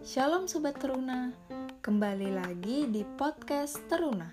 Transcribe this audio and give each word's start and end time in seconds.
Shalom 0.00 0.48
Sobat 0.48 0.80
Teruna, 0.80 1.28
kembali 1.84 2.32
lagi 2.32 2.88
di 2.88 3.04
podcast 3.20 3.84
Teruna. 3.84 4.32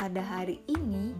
Pada 0.00 0.24
hari 0.24 0.64
ini, 0.64 1.12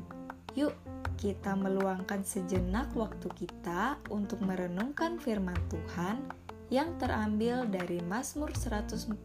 yuk 0.56 0.72
kita 1.20 1.52
meluangkan 1.52 2.24
sejenak 2.24 2.88
waktu 2.96 3.28
kita 3.36 4.00
untuk 4.08 4.40
merenungkan 4.40 5.20
firman 5.20 5.52
Tuhan 5.68 6.24
yang 6.72 6.96
terambil 6.96 7.68
dari 7.68 8.00
Mazmur 8.08 8.56
104 8.56 9.20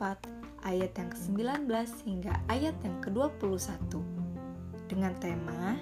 ayat 0.67 0.91
yang 0.91 1.09
ke-19 1.15 1.71
hingga 2.03 2.35
ayat 2.51 2.75
yang 2.83 2.99
ke-21. 2.99 3.95
Dengan 4.91 5.15
tema, 5.23 5.79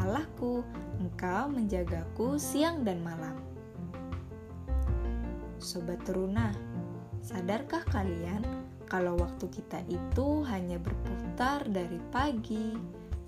Allahku, 0.00 0.64
Engkau 1.04 1.52
menjagaku 1.52 2.40
siang 2.40 2.80
dan 2.80 3.04
malam. 3.04 3.36
Sobat 5.60 6.00
Teruna, 6.08 6.48
sadarkah 7.28 7.84
kalian 7.92 8.40
kalau 8.88 9.20
waktu 9.20 9.52
kita 9.52 9.84
itu 9.92 10.40
hanya 10.48 10.80
berputar 10.80 11.60
dari 11.68 12.00
pagi, 12.08 12.72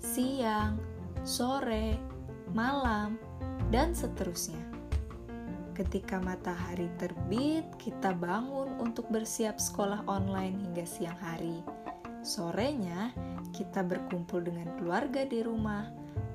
siang, 0.01 0.81
sore, 1.21 2.01
malam, 2.57 3.21
dan 3.69 3.93
seterusnya? 3.93 4.57
Ketika 5.77 6.17
matahari 6.17 6.89
terbit, 6.97 7.69
kita 7.77 8.17
bangun 8.17 8.73
untuk 8.81 9.05
bersiap 9.13 9.61
sekolah 9.61 10.01
online 10.09 10.57
hingga 10.57 10.85
siang 10.89 11.17
hari. 11.21 11.61
Sorenya, 12.25 13.13
kita 13.53 13.85
berkumpul 13.85 14.41
dengan 14.41 14.65
keluarga 14.81 15.29
di 15.29 15.45
rumah, 15.45 15.85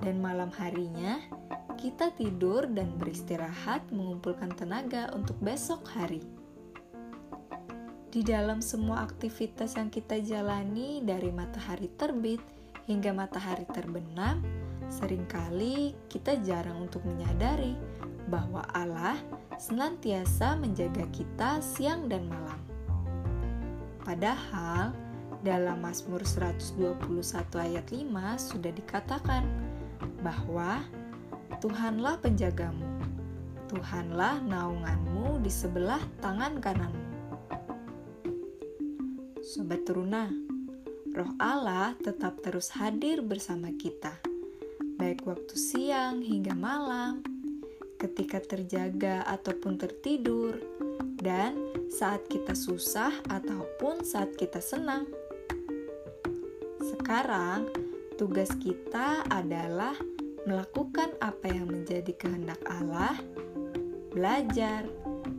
dan 0.07 0.23
malam 0.23 0.55
harinya 0.55 1.19
kita 1.77 2.15
tidur 2.17 2.65
dan 2.73 2.95
beristirahat 2.97 3.85
mengumpulkan 3.93 4.55
tenaga 4.57 5.13
untuk 5.13 5.37
besok 5.45 5.85
hari. 5.93 6.25
Di 8.17 8.25
dalam 8.25 8.65
semua 8.65 9.05
aktivitas 9.05 9.77
yang 9.77 9.93
kita 9.93 10.17
jalani 10.25 11.05
dari 11.05 11.29
matahari 11.29 11.93
terbit 12.01 12.41
hingga 12.89 13.13
matahari 13.13 13.69
terbenam, 13.69 14.41
sering 14.89 15.29
kali 15.29 15.93
kita 16.09 16.41
jarang 16.41 16.89
untuk 16.89 17.05
menyadari 17.05 17.77
bahwa 18.33 18.65
Allah 18.73 19.21
senantiasa 19.61 20.57
menjaga 20.57 21.05
kita 21.13 21.61
siang 21.61 22.09
dan 22.09 22.25
malam. 22.25 22.57
Padahal, 24.01 24.97
dalam 25.45 25.85
Mazmur 25.85 26.25
121 26.25 26.97
ayat 27.61 27.85
5 27.85 28.01
sudah 28.41 28.73
dikatakan 28.73 29.45
bahwa 30.25 30.81
Tuhanlah 31.61 32.17
penjagamu, 32.25 32.97
Tuhanlah 33.69 34.41
naunganmu 34.41 35.45
di 35.45 35.53
sebelah 35.53 36.01
tangan 36.25 36.65
kananmu. 36.65 37.06
Sobat 39.47 39.87
Teruna, 39.87 40.27
Roh 41.15 41.33
Allah 41.39 41.95
tetap 42.03 42.43
terus 42.43 42.75
hadir 42.75 43.23
bersama 43.23 43.71
kita, 43.71 44.19
baik 44.99 45.23
waktu 45.23 45.55
siang 45.55 46.19
hingga 46.19 46.51
malam, 46.51 47.23
ketika 47.95 48.43
terjaga 48.43 49.23
ataupun 49.23 49.79
tertidur, 49.79 50.59
dan 51.23 51.55
saat 51.87 52.27
kita 52.27 52.59
susah 52.59 53.15
ataupun 53.31 54.03
saat 54.03 54.35
kita 54.35 54.59
senang. 54.59 55.07
Sekarang, 56.83 57.71
tugas 58.19 58.51
kita 58.59 59.31
adalah 59.31 59.95
melakukan 60.43 61.15
apa 61.23 61.55
yang 61.55 61.71
menjadi 61.71 62.19
kehendak 62.19 62.59
Allah, 62.67 63.15
belajar, 64.11 64.91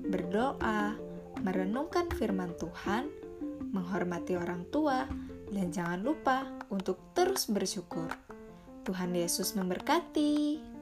berdoa, 0.07 0.95
merenungkan 1.43 2.07
firman 2.15 2.55
Tuhan, 2.55 3.26
menghormati 3.71 4.37
orang 4.39 4.67
tua, 4.69 5.07
dan 5.51 5.67
jangan 5.71 6.03
lupa 6.03 6.47
untuk 6.71 7.15
terus 7.15 7.47
bersyukur. 7.47 8.11
Tuhan 8.87 9.11
Yesus 9.11 9.55
memberkati. 9.55 10.76